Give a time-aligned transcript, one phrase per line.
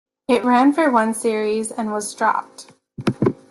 [0.27, 2.71] It ran for one series and was dropped.